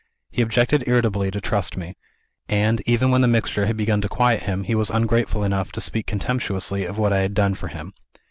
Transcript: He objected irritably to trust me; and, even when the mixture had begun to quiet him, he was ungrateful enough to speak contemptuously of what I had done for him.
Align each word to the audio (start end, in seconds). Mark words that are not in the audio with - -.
He 0.31 0.41
objected 0.41 0.85
irritably 0.87 1.29
to 1.29 1.39
trust 1.39 1.77
me; 1.77 1.95
and, 2.49 2.81
even 2.87 3.11
when 3.11 3.21
the 3.21 3.27
mixture 3.27 3.67
had 3.67 3.77
begun 3.77 4.01
to 4.01 4.09
quiet 4.09 4.41
him, 4.41 4.63
he 4.63 4.73
was 4.73 4.89
ungrateful 4.89 5.43
enough 5.43 5.71
to 5.73 5.79
speak 5.79 6.07
contemptuously 6.07 6.85
of 6.85 6.97
what 6.97 7.13
I 7.13 7.19
had 7.19 7.35
done 7.35 7.53
for 7.53 7.67
him. 7.67 7.93